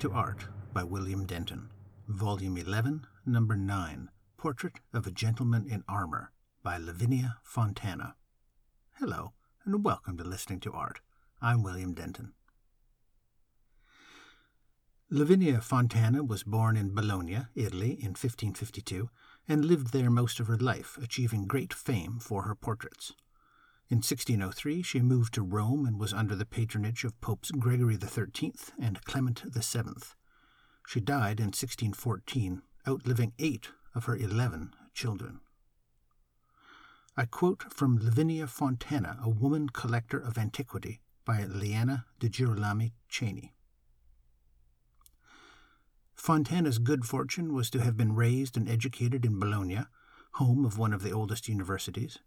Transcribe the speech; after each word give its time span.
To 0.00 0.12
Art 0.12 0.46
by 0.72 0.82
William 0.82 1.26
Denton, 1.26 1.68
Volume 2.08 2.56
11, 2.56 3.06
Number 3.26 3.54
9, 3.54 4.08
Portrait 4.38 4.80
of 4.94 5.06
a 5.06 5.10
Gentleman 5.10 5.66
in 5.70 5.84
Armor 5.86 6.32
by 6.62 6.78
Lavinia 6.78 7.36
Fontana. 7.42 8.14
Hello, 8.98 9.34
and 9.66 9.84
welcome 9.84 10.16
to 10.16 10.24
Listening 10.24 10.58
to 10.60 10.72
Art. 10.72 11.00
I'm 11.42 11.62
William 11.62 11.92
Denton. 11.92 12.32
Lavinia 15.10 15.60
Fontana 15.60 16.24
was 16.24 16.44
born 16.44 16.78
in 16.78 16.94
Bologna, 16.94 17.40
Italy, 17.54 17.90
in 17.90 18.16
1552, 18.16 19.10
and 19.46 19.66
lived 19.66 19.92
there 19.92 20.10
most 20.10 20.40
of 20.40 20.46
her 20.46 20.56
life, 20.56 20.96
achieving 21.02 21.46
great 21.46 21.74
fame 21.74 22.18
for 22.18 22.44
her 22.44 22.54
portraits. 22.54 23.12
In 23.90 23.96
1603, 23.96 24.82
she 24.82 25.00
moved 25.00 25.34
to 25.34 25.42
Rome 25.42 25.84
and 25.84 25.98
was 25.98 26.12
under 26.12 26.36
the 26.36 26.46
patronage 26.46 27.02
of 27.02 27.20
Popes 27.20 27.50
Gregory 27.50 27.98
XIII 28.00 28.52
and 28.78 29.04
Clement 29.04 29.42
VII. 29.52 29.82
She 30.86 31.00
died 31.00 31.40
in 31.40 31.46
1614, 31.46 32.62
outliving 32.86 33.32
eight 33.40 33.70
of 33.92 34.04
her 34.04 34.14
eleven 34.16 34.74
children. 34.94 35.40
I 37.16 37.24
quote 37.24 37.64
from 37.72 37.98
Lavinia 37.98 38.46
Fontana, 38.46 39.18
a 39.24 39.28
woman 39.28 39.68
collector 39.68 40.20
of 40.20 40.38
antiquity, 40.38 41.00
by 41.24 41.44
Liana 41.44 42.06
de 42.20 42.28
Girolami 42.28 42.92
Cheney. 43.08 43.54
Fontana's 46.14 46.78
good 46.78 47.04
fortune 47.04 47.52
was 47.52 47.70
to 47.70 47.80
have 47.80 47.96
been 47.96 48.14
raised 48.14 48.56
and 48.56 48.68
educated 48.68 49.24
in 49.24 49.40
Bologna, 49.40 49.86
home 50.34 50.64
of 50.64 50.78
one 50.78 50.92
of 50.92 51.02
the 51.02 51.10
oldest 51.10 51.48
universities, 51.48 52.20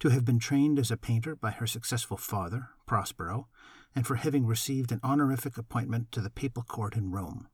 to 0.00 0.08
have 0.08 0.24
been 0.24 0.38
trained 0.38 0.78
as 0.78 0.90
a 0.90 0.96
painter 0.96 1.36
by 1.36 1.50
her 1.50 1.66
successful 1.66 2.16
father, 2.16 2.70
Prospero, 2.86 3.48
and 3.94 4.06
for 4.06 4.16
having 4.16 4.46
received 4.46 4.92
an 4.92 5.00
honorific 5.04 5.58
appointment 5.58 6.10
to 6.12 6.20
the 6.20 6.30
papal 6.30 6.62
court 6.62 6.96
in 6.96 7.10
Rome. 7.10 7.48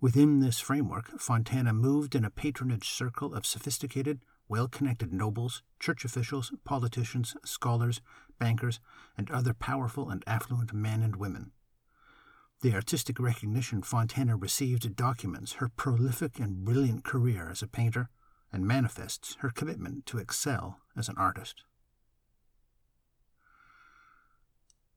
Within 0.00 0.40
this 0.40 0.60
framework, 0.60 1.18
Fontana 1.18 1.72
moved 1.72 2.14
in 2.14 2.24
a 2.24 2.30
patronage 2.30 2.88
circle 2.88 3.34
of 3.34 3.46
sophisticated, 3.46 4.20
well 4.46 4.68
connected 4.68 5.12
nobles, 5.12 5.62
church 5.80 6.04
officials, 6.04 6.52
politicians, 6.64 7.34
scholars, 7.44 8.00
bankers, 8.38 8.78
and 9.16 9.30
other 9.30 9.54
powerful 9.54 10.10
and 10.10 10.22
affluent 10.26 10.72
men 10.72 11.02
and 11.02 11.16
women. 11.16 11.52
The 12.60 12.74
artistic 12.74 13.18
recognition 13.18 13.82
Fontana 13.82 14.36
received 14.36 14.96
documents 14.96 15.54
her 15.54 15.68
prolific 15.68 16.38
and 16.38 16.64
brilliant 16.64 17.04
career 17.04 17.48
as 17.50 17.62
a 17.62 17.68
painter 17.68 18.10
and 18.52 18.66
manifests 18.66 19.36
her 19.40 19.50
commitment 19.50 20.06
to 20.06 20.18
excel 20.18 20.78
as 20.96 21.08
an 21.08 21.16
artist. 21.18 21.62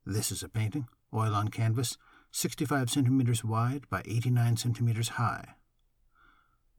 This 0.06 0.32
is 0.32 0.42
a 0.42 0.50
painting, 0.50 0.88
oil 1.14 1.36
on 1.36 1.50
canvas, 1.50 1.98
65 2.32 2.90
centimeters 2.90 3.44
wide 3.44 3.90
by 3.90 4.02
89 4.06 4.58
centimeters 4.58 5.10
high. 5.10 5.56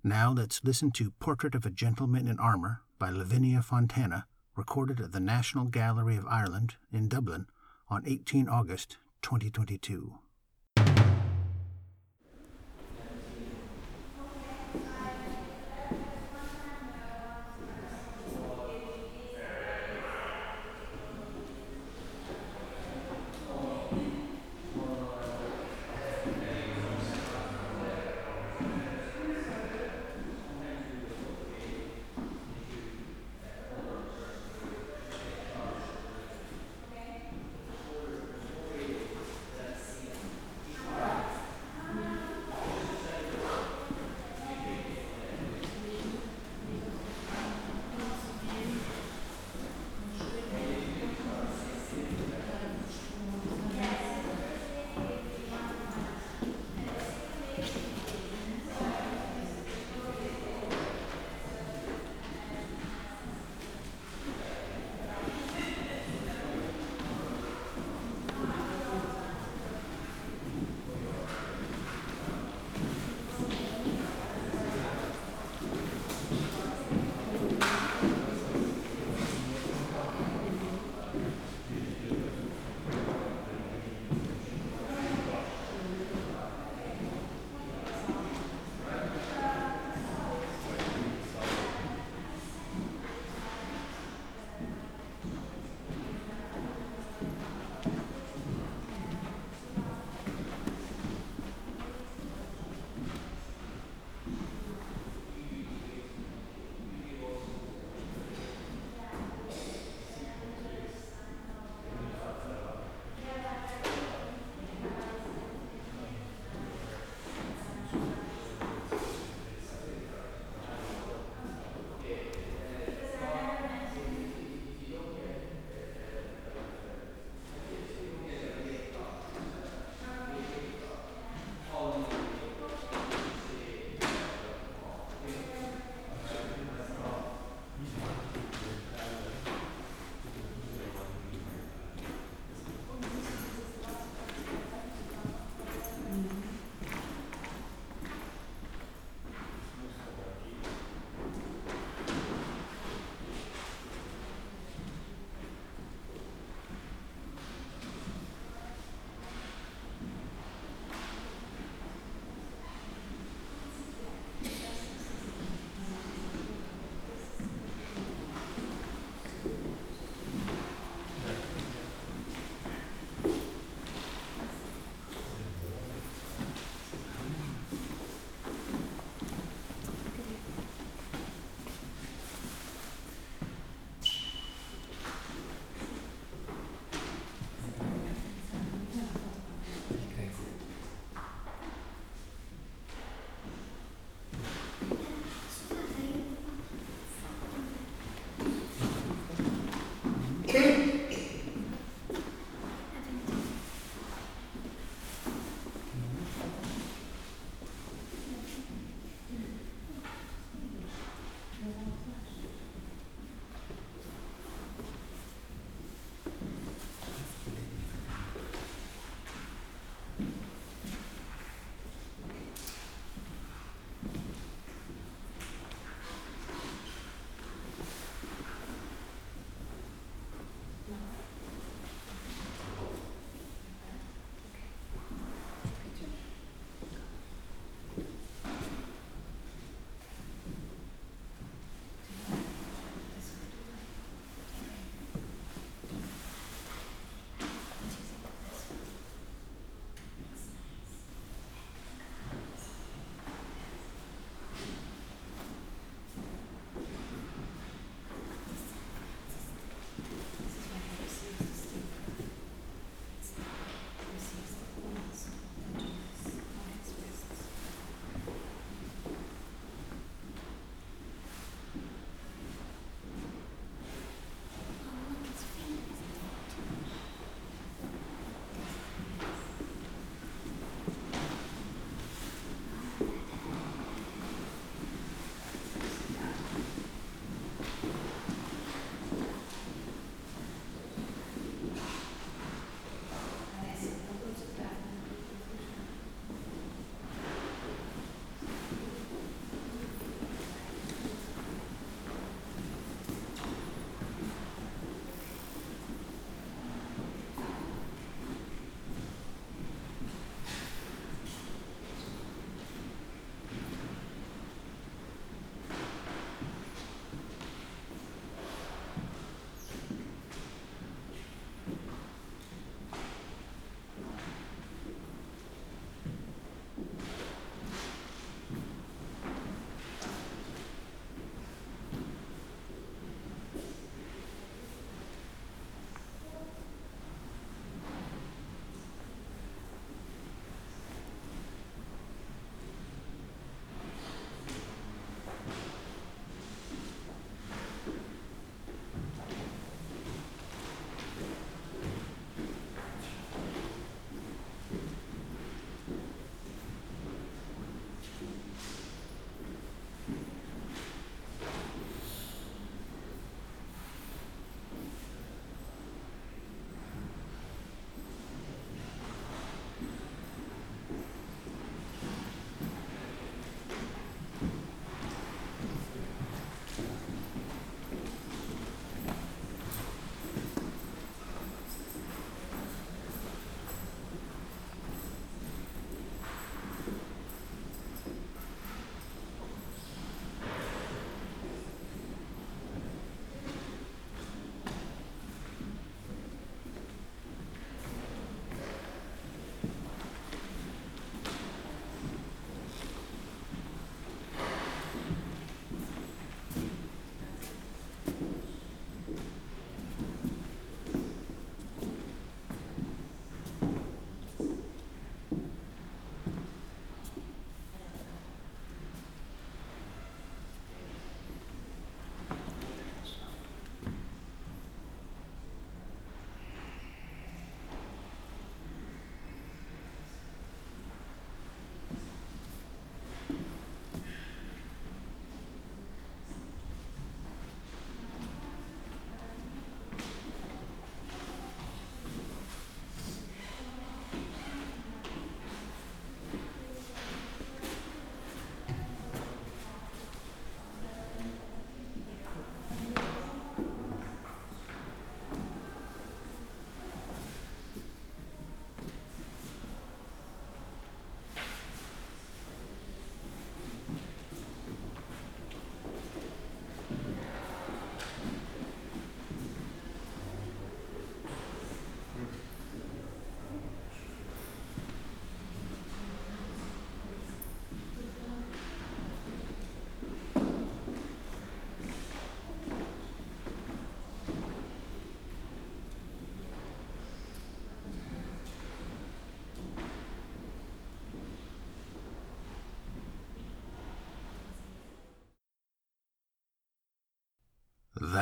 Now 0.02 0.32
let's 0.32 0.64
listen 0.64 0.90
to 0.92 1.12
Portrait 1.20 1.54
of 1.54 1.64
a 1.64 1.70
Gentleman 1.70 2.26
in 2.26 2.38
Armour 2.38 2.82
by 2.98 3.10
Lavinia 3.10 3.62
Fontana, 3.62 4.26
recorded 4.56 5.00
at 5.00 5.12
the 5.12 5.20
National 5.20 5.66
Gallery 5.66 6.16
of 6.16 6.26
Ireland 6.26 6.74
in 6.92 7.08
Dublin 7.08 7.46
on 7.88 8.02
18 8.06 8.48
August 8.48 8.96
2022. 9.22 10.18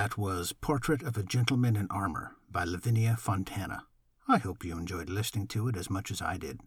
That 0.00 0.16
was 0.16 0.54
Portrait 0.54 1.02
of 1.02 1.18
a 1.18 1.22
Gentleman 1.22 1.76
in 1.76 1.86
Armor 1.90 2.34
by 2.50 2.64
Lavinia 2.64 3.16
Fontana. 3.18 3.84
I 4.26 4.38
hope 4.38 4.64
you 4.64 4.78
enjoyed 4.78 5.10
listening 5.10 5.46
to 5.48 5.68
it 5.68 5.76
as 5.76 5.90
much 5.90 6.10
as 6.10 6.22
I 6.22 6.38
did. 6.38 6.62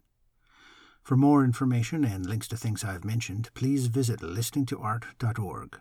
For 1.02 1.16
more 1.16 1.42
information 1.42 2.04
and 2.04 2.24
links 2.24 2.46
to 2.46 2.56
things 2.56 2.84
I've 2.84 3.04
mentioned, 3.04 3.52
please 3.52 3.88
visit 3.88 4.20
listeningtoart.org. 4.20 5.80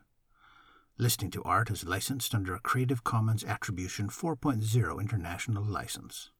Listening 0.97 1.29
to 1.29 1.43
Art 1.43 1.69
is 1.69 1.85
licensed 1.85 2.33
under 2.33 2.55
a 2.55 2.59
Creative 2.59 3.03
Commons 3.03 3.43
Attribution 3.43 4.07
4.0 4.07 4.99
international 4.99 5.63
license. 5.63 6.31